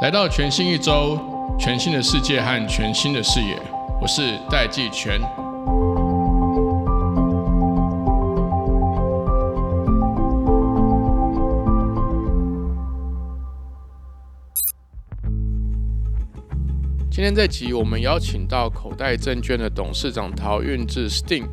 [0.00, 1.18] 来到全新一周，
[1.58, 3.58] 全新的世界和全新的视野，
[4.00, 5.20] 我是戴季全。
[17.10, 21.48] 今天这集我们邀请到口袋证券的董事长陶运志 Sting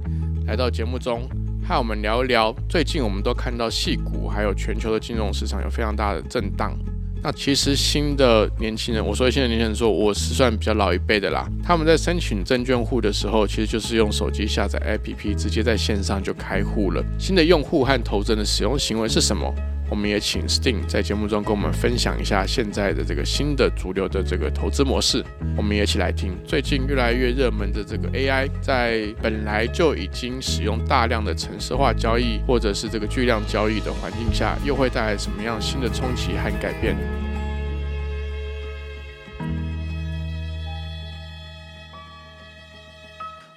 [0.45, 1.27] 来到节目中，
[1.65, 6.77] 和我们聊一聊最近我们都看到戏股还有全球的金融市场有非常大的震荡。
[7.21, 17.01] 那其实新的年轻人，我说新的年轻人说我是算比较老一辈的啦，他们在申请证券户的时候，其实就是用手机下载 APP，直接在线上就开户了。
[17.17, 19.49] 新的用户和投资人的使用行为是什么？
[19.93, 25.23] 我们也请 Sting 在节目中跟我们分享一下现在的这个新的主流的这个投资模式。
[25.55, 36.97] 我们也一起来听，最近越来越热门的这个 AI，在本来就已经使用大量的城市化交易或者是这个巨量交易的环境下，又会带来什么样新的冲击和改变？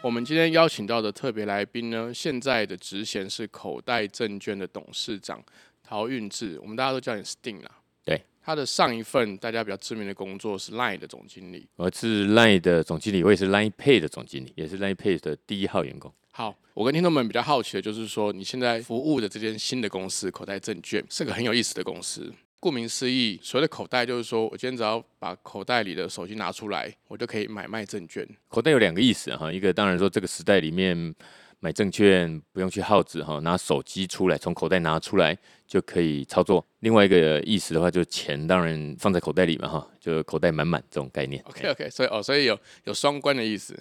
[0.02, 5.42] 我们今天邀请到的特别来宾呢，现在的职衔是口袋证券的董事长。
[5.86, 7.70] 陶运志，我们大家都叫你 Sting 啦。
[8.04, 11.68] 对，他的上一份大家比较知名的工作是 Line 的总经理。
[11.76, 16.12] 我是 Line 的总经理，我也是 Line Pay 的总经理，也是 Line Pay 的第一号员工。
[16.32, 22.32] 好，我跟听众们比较好奇的就是说，你现在服务的这间新的公司口袋证券是个很有意思的公司。
[22.58, 28.26] 顾名思义，所谓的口袋就是说我今天只要把口袋里的手机拿出来，我就可以买卖证券。
[28.48, 31.14] 口袋有两个意思哈，一个当然说这个时代里面。
[31.58, 36.64] 买证券不用去耗子哈，拿手机出来，从口袋拿出来就可以操作。
[36.80, 41.42] 另外一个意思的话，就是钱当然放在口袋里嘛哈，就口袋满满这种概念。
[41.44, 43.74] OK OK，所以哦，所以有有双关的意思。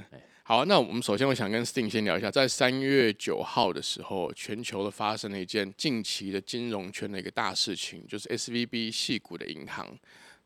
[0.44, 9.86] 好，那我们首先我想跟 Sting 先聊一下，在三月九号的时候，全球的发生了一件近期的金融圈的一个大事情，就是 SVB 系股的银行，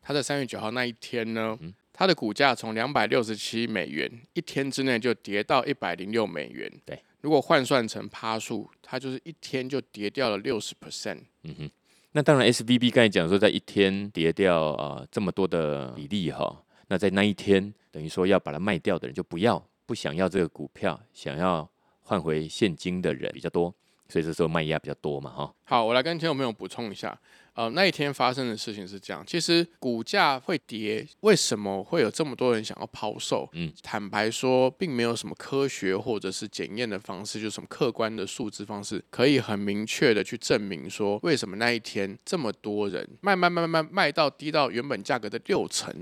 [0.02, 1.58] 它在三月九号那一天呢，
[1.92, 6.70] 它的股价从两百六十七美元一天之内就跌到一百零六美元。
[6.84, 7.00] 对。
[7.20, 11.20] 如果换算成趴数，它就是一天就跌掉了六十 percent。
[11.42, 11.70] 嗯哼，
[12.12, 21.68] 那当然，S V B 刚才讲说，在一天跌掉啊这么多的比例哈，那在那一天等于说要把它卖掉的人就不要，不想要这个股票，想要
[22.00, 23.74] 换回现金的人比较多，
[24.08, 25.54] 所以这时候卖压比较多嘛哈。
[25.64, 27.18] 好，我来跟听众朋友补充一下。
[27.60, 33.46] 呃，那一天发生的事情是这样，其实股价会跌，为什么会有这么多人想要抛售？
[33.52, 45.94] 嗯，坦白说，并没有什么科学或者是检验的方式，就是什么客观的数字方式，可以很明确的去证明说，为什么那一天这么多人卖卖卖卖卖卖到低到原本价格的六成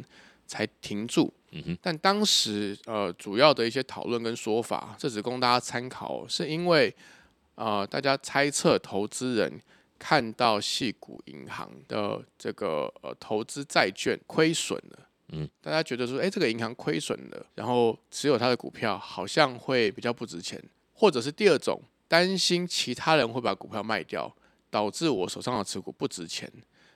[0.46, 1.34] 才停住。
[1.50, 6.94] 嗯哼，但当时呃主要的一些讨论跟说法，这只供大家参考，是因为
[7.56, 9.60] 呃大家猜测投资人。
[9.98, 24.32] 看到系股银行的这个呃投资债券亏损了，嗯，大家觉得说，哎，这个银行亏损了，然后持有它的股票好像会比较不值钱，或者是第二种担心其他人会把股票卖掉，
[24.70, 26.50] 导致我手上的持股不值钱，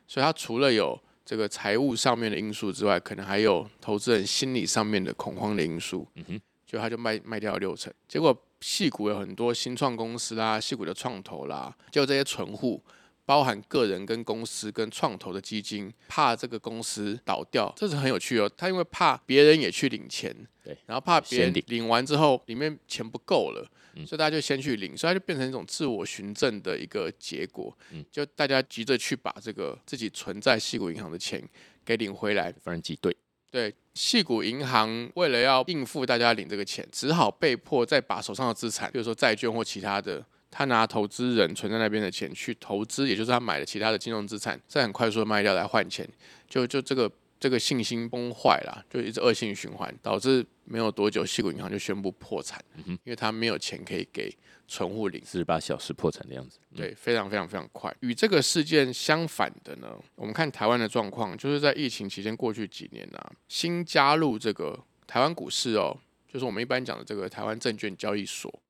[0.07, 8.37] 所以它除了有这个财务上面的因素之外，可能还有投资人心理上面的恐慌的因素，嗯哼，就他就卖卖掉六成，结果。
[8.62, 12.83] 细股有很多新创公司啦，戏股的创投啦，就这些存户，
[13.27, 18.50] 包含个人跟公司跟创投的基金，怕这个公司倒掉，这是很有趣哦。
[18.56, 23.69] 他因为怕别人也去领钱，对，然后怕别人领完之后里面钱不够了，
[24.06, 27.77] 所以大家就先去领，所以它就变成一种自我循证的一个结果。
[27.91, 31.43] 嗯，就大家急着去把这个自己存在戏股银行的钱
[31.84, 33.15] 给领回来，反正挤兑。
[33.53, 46.09] 对，细股银行为了要应付大家领这个钱，只好被迫再把手上的资产，比如说债券或其他的，他拿投资人存在那边的钱去投资，也就是他买了其他的金融资产，再很快速的卖掉来换钱，
[46.49, 47.12] 就就这个
[47.43, 54.33] 这个信心崩坏了，就一直恶性循环，导致没有多久，西股银行就宣布破产，因为他没有钱可以给。
[54.69, 57.94] 存户领四十八小时破产的样子，对，非常非常非常快。
[58.00, 65.95] 与这个事件相反的呢，我们看台湾的状况，就是在疫情期间过去几年啊，新加入这个台湾股市哦，
[66.27, 68.62] 就是我们一般讲的这个台湾证券交易所。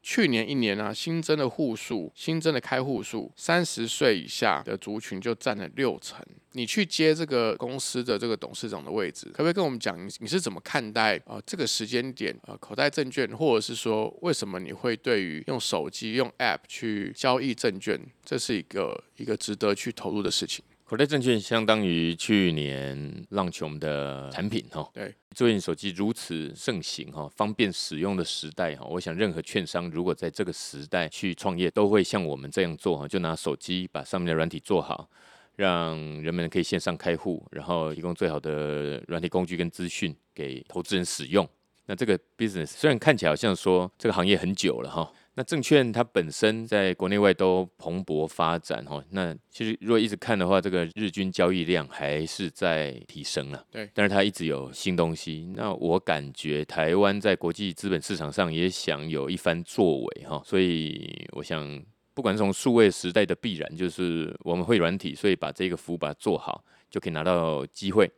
[0.00, 6.24] 去年一年啊，新增的户数、新增的开户数，三十岁以下的族群就占了六成。
[6.52, 20.64] 你去接这个公司的这个董事长的位置，可不可以跟我们讲，你是怎么看待啊这个时间点啊口袋证券，或者是说为什么你会对于用手机用 App 去交易证券，这是一个一个值得去投入的事情？
[20.84, 24.86] 口袋证券相当于去年浪琼的产品哈。
[24.92, 35.08] 对，最近手机如此盛行哈，方便使用的时代哈，我想任何券商如果在这个时代去创业，都会像我们这样做哈，就拿手机把上面的软体做好，
[35.56, 41.48] 让人们可以线上开户，然后提供最好的软体工具跟资讯给投资人使用。
[41.86, 45.12] 那这个 business 虽然看起来好像说这个行业很久了哈。
[45.34, 53.66] 那证券它本身在国内外都蓬勃发展哈，那其实如果一直看的话，这个日均交易量还是在提升了。
[53.70, 55.50] 对，但是它一直有新东西。
[55.56, 61.82] 那我感觉台湾在国际资本市场上也想有一番作为哈，所以我想，
[62.14, 68.10] 不管是从数位时代的必然，就是我们会软体，所以把这个服务把它做好，就可以拿到机会。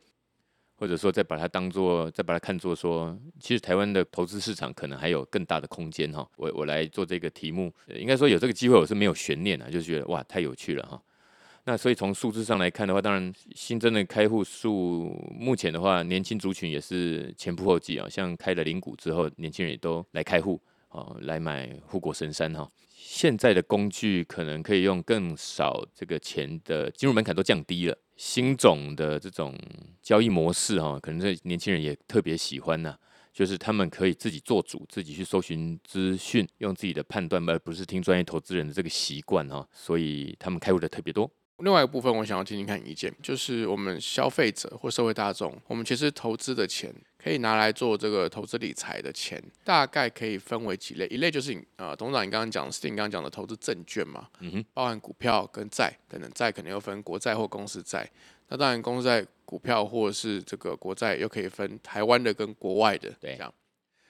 [0.77, 6.29] 或者说，再把它当做，再把它看作说，其实台湾的投资市场可能还有更大的空间哈。
[6.35, 11.01] 我我来做这个题目，应该说有这个机会，我是没有悬念的，就觉得哇，太有趣了哈。
[11.63, 18.09] 那所以从数字上来看的话，当然新增的开户数，目前的话，年轻族群也是前仆后继啊。
[18.09, 22.69] 像开了零股之后，年轻人也都来开户哦，来买护国神山哈。
[22.97, 27.97] 现在的工具可能可以用更少这个钱的进入门槛都降低了。
[28.15, 29.53] 新种的这种
[30.01, 32.97] 交易模式哈，可能这年轻人也特别喜欢呢。
[33.33, 39.67] 就是他们可以自己做主，自己去搜寻资讯，用自己的判断，而不是听专业投资人的这个习惯哈。
[39.73, 41.29] 所以他们开户的特别多。
[41.59, 51.07] 另外一个部分，我想要听听看意见，就是我们消费者或社会大众，我们其实投资的钱可以拿来做这个投资理财的钱，大概可以分为几类。
[51.07, 58.09] 一类就是你呃，董事长你刚刚讲，是你刚刚讲的投资证券嘛，嗯哼，包含股票跟债等等，债可能又分国债或公司债。
[58.49, 63.53] 那当然，公司债、股票或者是这个国债又可以分台湾的跟国外的，对，这样。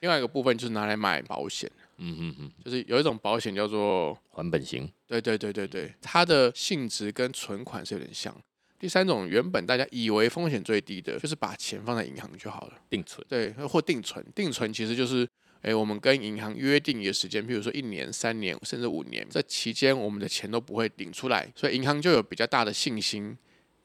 [0.06, 1.68] 另外一个部分就是拿来买保险。
[1.98, 8.36] 嗯嗯嗯，就是有一种保险叫做还本型，对对对对对，它的性质跟存款是有点像。
[8.78, 15.28] 第三种原本大家以为风险最低的，就是把钱放在银行就好了，定存，对，或定存，定存其实就是，
[15.64, 23.36] 哎，我们跟银行约定一个时间，譬如说一年、三年甚至五年，这期间我们的钱都不会领出来，所以银行就有比较大的信心，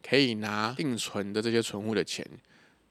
[0.06, 2.26] 可以拿定存的这些存户的钱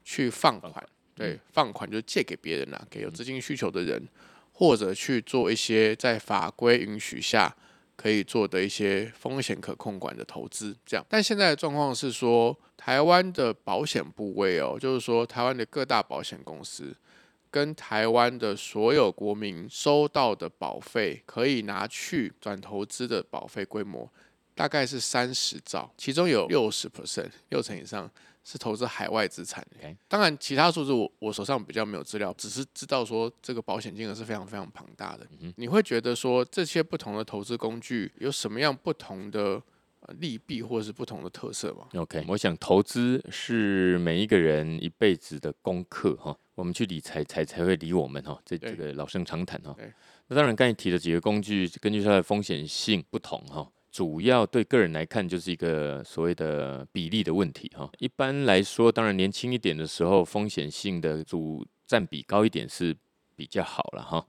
[0.02, 0.84] 去放款，
[1.20, 4.08] 对，放款就是借给别人啦，给有资金需求的人。
[4.52, 7.50] 或者去做一些在法规允许下
[7.96, 11.06] 可以做的一些风险可控管的投资，这样。
[11.08, 16.94] 但现在的状况是说，台湾的保险部位哦，就是说台湾的各大保险公司
[17.50, 24.06] 跟台湾的所有国民收到的保费，可以拿去转投资的保费规模，
[24.54, 28.10] 大概是三十兆，其中有六十 percent 六成以上。
[28.42, 29.64] 是投资海外资产，
[30.08, 35.26] 当然其他数字我我手上比较没有资料，只是知道说这个保险金额是非常非常庞大的。
[35.56, 39.62] 你会觉得说这些不同的投资工具有什么样不同的
[40.18, 49.76] 利弊或者是不同的特色吗？OK，我想投资是每一个人一辈子的功课哈，我们去理财才才会理我们哈，这这个老生常谈哈。
[50.28, 53.70] 那当然刚才提的几个工具，根据它的风险性不同哈。
[53.90, 57.90] 主要对个人来看，就是一个所谓的比例的问题哈。
[57.98, 62.96] 一般来说，当然年轻一点的时候，风险性的主占比高一点是
[63.34, 64.24] 比较好了哈。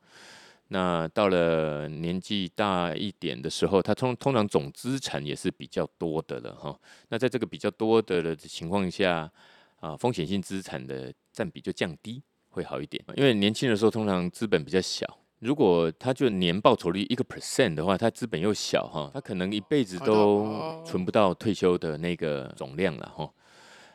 [0.70, 6.80] 那到了年纪大一点的时候，它通通常总资产也是比较多的了哈。
[7.10, 9.32] 那在这个比较多的的情况下，
[9.80, 13.04] 啊，风险性资产的占比就降低，会好一点。
[13.16, 15.21] 因为年轻的时候通常资本比较小。
[15.42, 23.28] 如果他就年报酬率一个 percent 的话，他资本又小哈，他可能一辈子都存不到退休的那个总量了哈。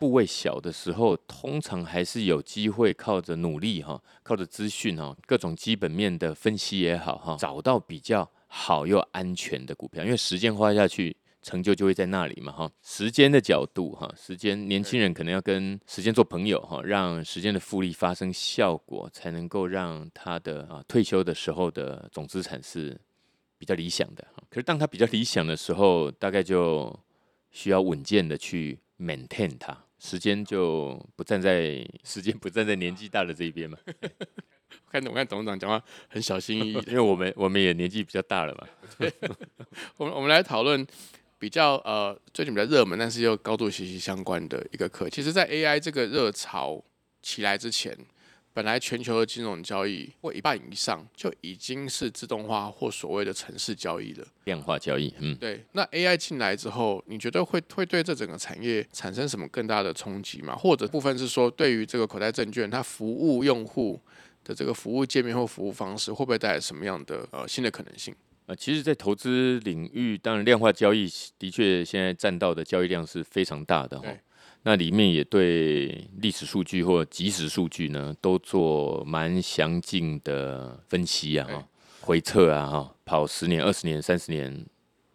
[0.00, 11.16] 部位小的时候，通常还是有机会靠着努力哈，靠着资讯哈，各种基本面的分析也好哈，找到比较好又安全的股票，因为时间花下去。
[11.46, 23.00] 成就就会在那里嘛，哈，时间的角度，哈，时间年轻人可能要跟时间做朋友，哈，让时间的复利发生效果，才能够让他的啊退休的时候的总资产是
[23.58, 24.26] 比较理想的。
[24.50, 26.92] 可是当他比较理想的时候，大概就
[27.52, 33.78] 需要稳健的去 maintain 它，时间就不站在时间不站在年纪大的这一边嘛。
[34.90, 38.66] 看我看董事长讲话很小心翼翼，因为我们我们也年纪比较大了嘛。
[39.96, 40.84] 我们我们来讨论。
[41.46, 46.82] 比较呃最近比较热门，但是又高度息息相关的一个课，其实，在 AI 这个热潮
[47.22, 47.96] 起来之前，
[48.52, 55.14] 本来全球的金融交易或一半以上就已经是自动化或所谓的城市交易了，量化交易。
[55.20, 55.64] 嗯，对。
[55.70, 60.56] 那 AI 进来之后，你觉得会会对这整个产业产生什么更大的冲击吗？
[60.56, 64.00] 或者部分是说，对于这个口袋证券，它服务用户
[64.42, 68.12] 的这个服务界面或服务方式，会不会带来什么样的呃新的可能性？
[68.46, 74.06] 呃，其实，在投资领域，当然量化交易的确现在占到的交易量是非常大的哈。
[74.62, 81.68] 那里面也对历史数据或即时数据呢，都做蛮详尽的分析啊，哈，
[82.00, 84.64] 回测啊，哈，跑十年、二十年、三十年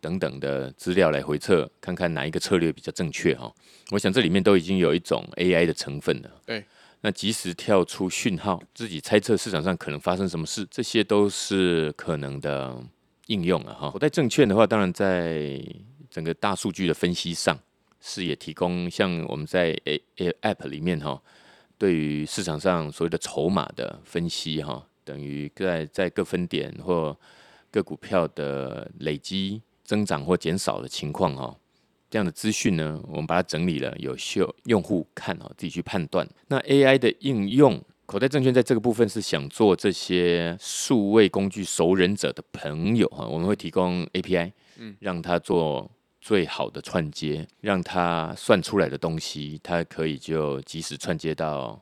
[0.01, 3.53] 等等的资料来回测，看看哪一个策略比较正确哈。
[3.91, 6.29] 我想这里面都已经有一种 AI 的成分了。
[6.45, 6.65] 对。
[7.03, 12.79] 那及时跳出讯号，自己猜测市场上可能发生什么事，这些都是可能的
[13.31, 13.73] 应用啊！
[13.73, 15.63] 哈，我在证券的话，当然在
[16.09, 17.57] 整个大数据的分析上，
[18.01, 21.21] 是也提供像我们在 A A App 里面哈，
[21.77, 27.17] 对于市场上所谓的筹码的分析哈，等于在在各分点或
[27.71, 31.55] 各股票的累积增长或减少的情况哈。
[32.09, 36.27] 这样的资讯呢，我们把它整理了，有需用户看哦，自己去判断。
[36.47, 37.81] 那 AI 的应用，
[38.11, 45.89] 口袋证券在这个部分是想做这些数位工具熟人者的朋友哈，我们会提供 API，嗯，让他做
[46.19, 51.81] 最好的串接，让他算出来的东西，他可以就及时串接到，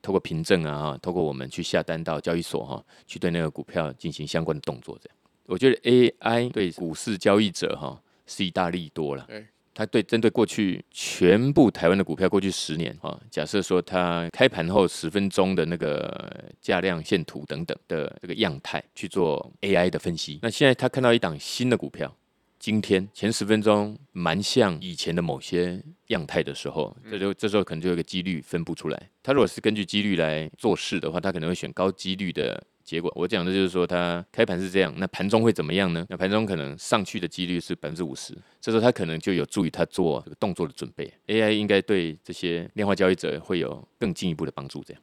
[0.00, 4.98] 透过凭证啊哈，透过我们去下单到交易所哈，去对那个股票进行相关的动作。
[5.02, 9.28] 这样，我觉得 AI 对股市交易者哈是一大利多了。
[9.76, 20.38] 它对针对过去全部台湾的股票，过去十年啊，假设说它开盘后十分钟的那个价量线图等等的这个样态去做 AI 的分析。
[20.40, 22.16] 那现在他看到一档新的股票，
[22.58, 29.10] 今天前十分钟蛮像以前的某些样态的时候，这就这时候可能就有个几率分布出来。
[29.22, 32.66] 他如果是根据几率来做事的话，他可能会选高几率的。
[32.86, 36.06] 结果我讲的就是说，它开盘是这样，那盘中会怎么样呢？
[36.08, 41.12] 那盘中可能上去的几率是百分之五十，这时候它可能就有助于他做这个动作的准备。
[41.26, 44.84] AI 应该对这些量化交易者会有更进一步的帮助。
[44.84, 45.02] 这样，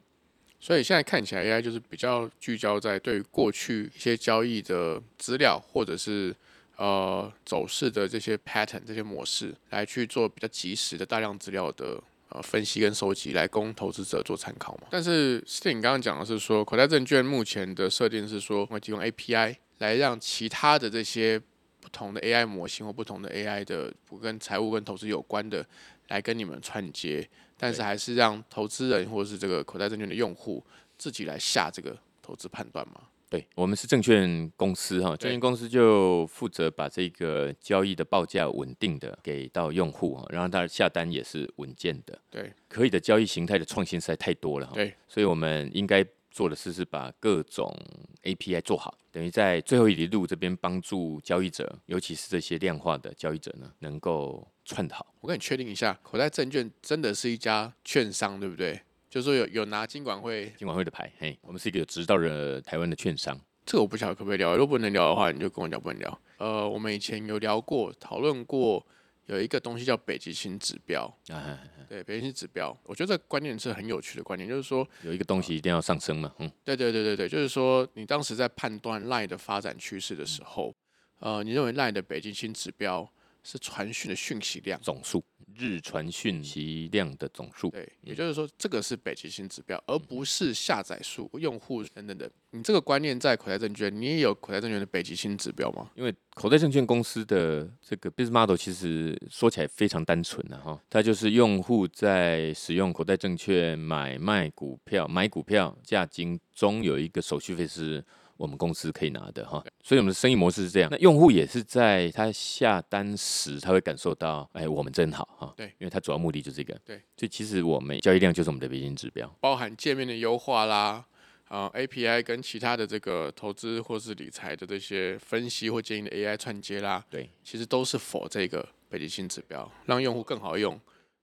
[0.58, 6.34] 所以现在看起来 AI 就是比较聚焦在对过去一些交易的资料，或者是
[6.78, 12.02] 呃走势的这些 pattern 这些模式，来去做比较及时的大量资料的。
[12.34, 14.88] 呃，分析跟收集来供投资者做参考嘛。
[14.90, 21.40] 但是 t e 刚刚讲的是说，口袋证券目前的设定是说，会提供 API 来让其他的这些
[21.80, 25.64] 不同的 AI 模型或不同的 AI 的不跟财务跟投资有关的，
[26.08, 27.28] 来跟你们串接。
[27.56, 30.60] 但是还是让投资人或者是这个口袋证券的用户
[30.98, 33.00] 自己来下这个投资判断嘛。
[33.30, 42.18] 对我们是证券公司哈，证券公司就负责把这个交易的报价稳定的给到用户哈，然后他下单也是稳健的。
[42.30, 44.72] 对，可以的交易形态的创新实在太多了哈。
[44.74, 47.74] 对，所以我们应该做的事是把各种
[48.22, 55.14] API 做好，等于在最后一里路这边帮助交易者，尤其是这些量化的交易者呢，能够串好。
[55.20, 58.80] 我跟你确定一下，口袋证券真的是一家券商，对不对？
[59.14, 63.40] 就是说有有拿金管会金管会的牌，嘿，我们是一个有执照的台湾的券商。
[63.64, 66.20] 这个我不晓得可不可以聊，如果不能聊的话，你就跟我讲不能聊。
[66.38, 68.84] 呃，我们以前有聊过、讨论过，
[69.26, 71.04] 有一个东西叫北极星指标。
[71.28, 71.56] 啊，
[71.88, 76.34] 对，北极星指标，我觉得这个观念是很有趣的观念，就是说有一个东西一定要上升嘛。
[76.40, 80.74] 嗯，对对对对对，就是说你当时在判断 Line 的发展趋势的时候，
[81.20, 83.08] 呃，你认为 Line 的北极星指标
[83.44, 85.22] 是传讯的讯息量总数。
[85.56, 92.28] 日传讯息量的总数，对，也就是说，这个是北极星指标，而不是下载数、用户等等的。
[92.50, 95.88] 你这个观念在口袋证券，你也有口袋证券的北极星指标吗？
[95.94, 108.04] 因为口袋证券公司的这个 business model 其实说起来非常单纯的哈，它就是用户在使用口袋证券买卖股票、买股票价金中有一个手续费是。
[108.36, 110.88] 我们公司可以拿的哈，所以我们的生意模式是这样。
[110.90, 115.54] 那用户也是在他下单时，他会感受到，哎，我们真好哈。
[115.56, 116.78] 对，因为他主要目的就是这个。
[116.84, 121.04] 对，所以其实我们交易量就是我们的北京指标，包含界面的优化啦，
[121.48, 130.80] 啊，API 跟其他的这个投资或是理财的这些分析或建议的 AI 串接啦，对，其实都是否这个北极星指标，让用户更好用，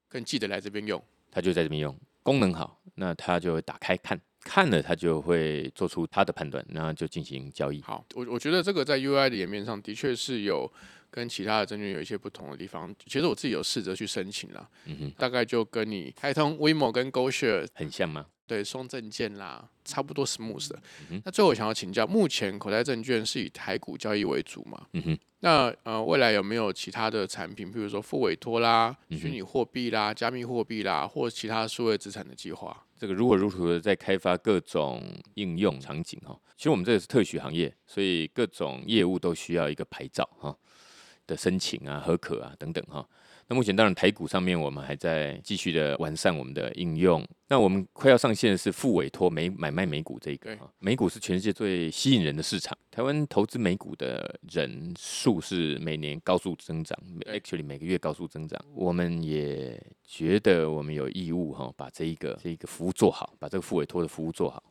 [0.07, 4.19] 更记得来这边用，他就在这边用，功能好，那他就会打开看。
[4.43, 7.81] 看了他就会做出他的判断，然后就进行交易。
[7.81, 10.71] 好，我我觉得这个在 UI 的演面上的确是有
[11.09, 12.93] 跟其他的证券有一些不同的地方。
[13.05, 18.25] 其实我自己有试着去申请了，嗯哼，大概就跟你开通 WeMo 跟 GoShare 很像吗？
[18.51, 20.77] 对，双证件啦，差不多 smooth 的。
[21.23, 24.85] 那最后我想要请教，目前口袋证券是以台股交易为主嘛？
[24.91, 25.17] 嗯哼。
[25.39, 32.85] 那呃，未来有没有其他的产品，比如说付委托啦、虚拟货币啦、加密货币啦，或其他数位资产的计划？
[32.99, 35.01] 这个如火如荼的在开发各种
[35.35, 36.37] 应用场景哈。
[36.57, 40.53] 其实我们这个是特许行业，所以各种业务都需要一个牌照哈
[41.25, 43.07] 的申请啊、合可啊等等哈。
[43.51, 47.21] 那目前当然台股上面我们还在继续的完善我们的应用。
[47.49, 52.77] 那我们快要上线的是副委托美买卖美股这一个啊，美股是全世界最吸引人的市场。
[52.89, 58.57] 台湾投资美股的人数是每年高速增长，actually 每个月高速增长。
[58.73, 64.63] 我们也觉得我们有义务哈，把这一个这一个服务做好，把这个副委托的服务做好。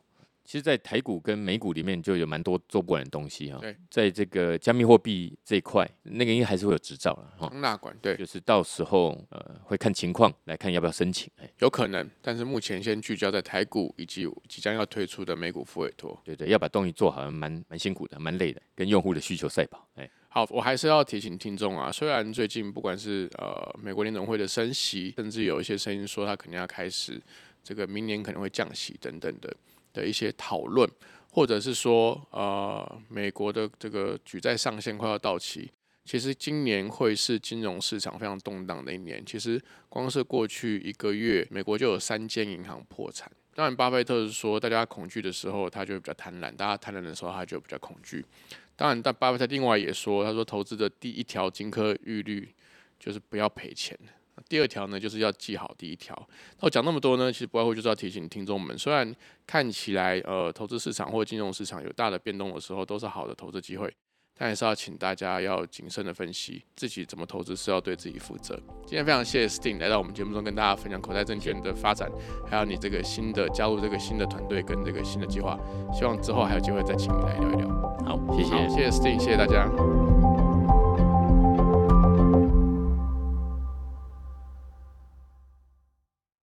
[0.51, 3.57] 其实，在台股跟美股里面就有蛮多做不完的东西哈。
[3.61, 7.49] 对，在这个加密货币这一块，那个应该还是会有执照了哈。
[7.55, 11.31] 纳管对，就是到时候呃会看情况来看要不要申请。
[11.37, 16.21] 哎，有可能，但是目前先聚焦在台股以及即将要推出的美股副委托。
[16.25, 19.87] 对对，要把东西做好，蛮蛮辛苦的，蛮累的，跟用户的需求赛跑。
[19.95, 27.21] 哎，好，我还是要提醒听众啊，虽然最近不管是呃美国联总会的升息，甚至有一些声音说它肯定要开始
[27.63, 29.55] 这个明年可能会降息等等的。
[29.93, 30.89] 的一些讨论，
[31.31, 35.71] 或者是说，呃，美国的这个举债上限快要到期，
[36.05, 39.23] 其实今年会是金融市场非常动荡的一年。
[39.25, 43.31] 其实光是过去一个月，美国就有三间银行破产。
[43.53, 48.25] 当然，巴菲特是说，大家恐惧的时候，他就比较贪婪；大家贪婪的时候，他就比较恐惧。
[48.77, 52.53] 当然，但巴菲特另外也说，他说投资的第一条金科玉律
[52.97, 53.97] 就是不要赔钱。
[54.47, 56.15] 第二条呢，就是要记好第一条。
[56.59, 59.13] 那我讲那么多呢，其实不外乎就是要提醒听众们，虽然
[59.45, 63.93] 看起来呃投资市场或金融市场有大的变动的时候，都是好的投资机会，
[64.37, 68.59] 但还是要请大家要谨慎的分析自己怎么投资是要对自己负责。
[68.85, 72.09] 今天非常谢谢 Sting 来到我们节目中跟大家分享口袋证券的发展，
[72.49, 75.59] 还有你这个新的加入这个新的团队跟这个新的计划。
[75.93, 77.69] 希望之后还有机会再请你来聊一聊。
[78.05, 80.30] 好，谢谢，谢谢 Sting，谢谢大家。